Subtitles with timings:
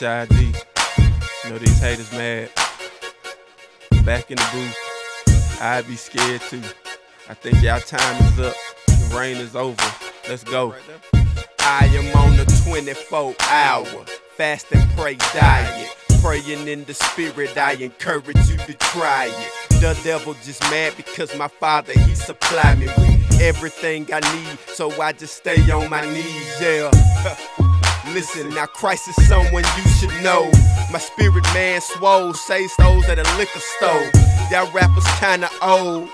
[0.00, 0.06] D.
[1.44, 2.48] You know these haters mad.
[4.02, 5.60] Back in the booth.
[5.60, 6.62] I'd be scared too.
[7.28, 8.54] I think y'all time is up.
[8.86, 9.76] The rain is over.
[10.26, 10.74] Let's go.
[11.60, 13.84] I am on the 24 hour
[14.38, 15.94] fast and pray diet.
[16.22, 19.80] Praying in the spirit, I encourage you to try it.
[19.82, 24.58] The devil just mad because my father, he supply me with everything I need.
[24.68, 26.90] So I just stay on my knees, yeah.
[28.12, 30.50] Listen, now Christ is someone you should know.
[30.90, 34.10] My spirit man swole, say those at a liquor store.
[34.50, 36.10] Y'all rappers kinda old,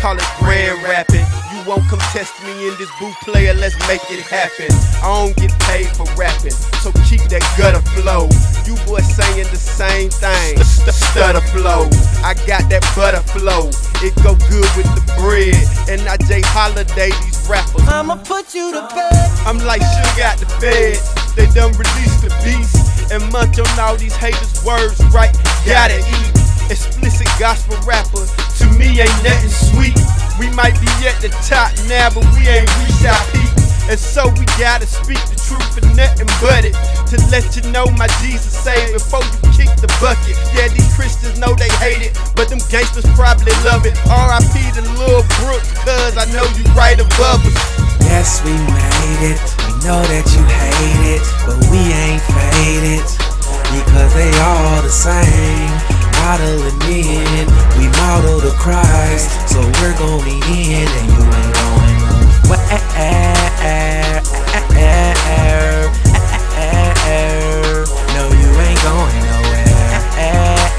[0.00, 1.26] call it grand rapping.
[1.52, 4.72] You won't come test me in this booth player, let's make it happen.
[5.02, 8.28] I don't get paid for rapping, so keep that gutter flow.
[8.64, 11.84] You boys saying the same thing, stutter flow.
[12.24, 13.68] I got that butter flow,
[14.00, 15.60] it go good with the bread.
[15.92, 17.86] And I J Holiday these rappers.
[17.86, 19.30] I'ma put you to bed.
[19.44, 21.23] I'm like sugar at the feds.
[21.34, 25.34] They done released the beast and munch on all these haters' words, right?
[25.66, 26.30] Gotta eat.
[26.70, 29.98] Explicit gospel rapper, to me ain't nothing sweet.
[30.38, 33.50] We might be at the top now, but we ain't reached our peak.
[33.90, 36.72] And so we gotta speak the truth and nothing but it.
[37.12, 40.40] To let you know my Jesus saved before you kick the bucket.
[40.56, 43.92] Yeah, these Christians know they hate it, but them gangsters probably love it.
[44.08, 47.58] RIP to Lil Brooks, cuz I know you right above us.
[48.00, 49.63] Yes, we made it.
[49.84, 53.04] Know that you hate it, but we ain't faded.
[53.68, 55.68] Because they all the same.
[56.24, 57.44] Modeling in,
[57.76, 59.28] we model to Christ.
[59.44, 62.24] So we're going in, and you ain't going nowhere.
[68.16, 69.68] No, you ain't going nowhere.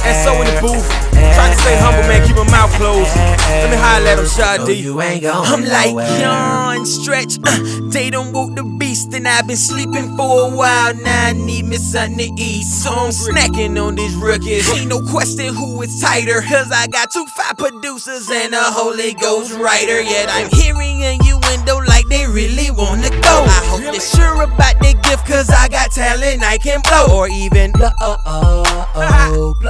[0.01, 2.34] And so in the booth, trying to stay humble, man, keep
[2.65, 3.15] mouth closed.
[3.15, 6.19] Let me holler at him, Shy No, you ain't going I'm like nowhere.
[6.19, 7.37] yawn, stretch.
[7.43, 7.59] Uh,
[7.91, 10.93] they don't woke the beast, and I've been sleeping for a while.
[10.95, 14.69] Now I need me something to eat, so I'm snacking on these rookies.
[14.73, 19.13] Ain't no question who is tighter, cause I got two fat producers and a Holy
[19.13, 20.01] Ghost writer.
[20.01, 23.35] Yet I'm hearing you window like they really wanna go.
[23.47, 27.15] I hope they're sure about their gift, cause I got talent I can blow.
[27.15, 29.64] Or even blah oh oh oh, blah oh oh.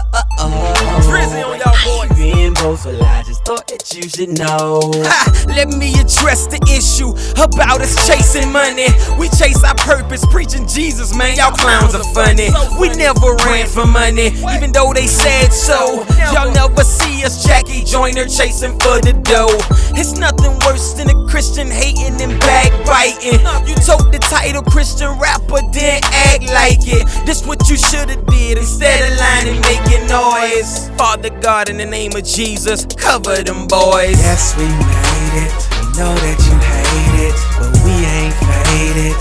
[4.05, 4.93] You should know.
[5.01, 7.09] Ha, let me address the issue
[7.41, 8.85] about us chasing money.
[9.17, 11.35] We chase our purpose, preaching Jesus, man.
[11.35, 12.53] Y'all clowns are funny.
[12.77, 16.05] We never ran for money, even though they said so.
[16.29, 19.57] Y'all never see us Jackie Joyner chasing for the dough.
[19.97, 23.41] It's nothing worse than a Christian hating and backbiting.
[23.65, 25.97] You took the title Christian rapper, then
[26.29, 27.09] act like it.
[27.25, 30.89] This what you shoulda did instead of lying and making noise.
[30.93, 34.13] Father God, in the name of Jesus, cover them boys.
[34.21, 35.53] Yes, we made it.
[35.73, 39.17] We know that you hate it, but we ain't faded.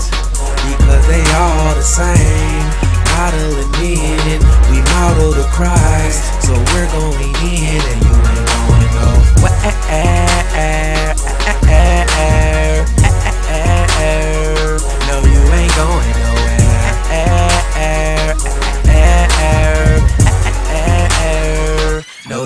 [0.69, 2.69] Because they all the same.
[3.17, 4.37] Modeling in,
[4.69, 6.45] we model to Christ.
[6.45, 7.33] So we're going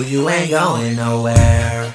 [0.02, 1.94] you ain't going nowhere.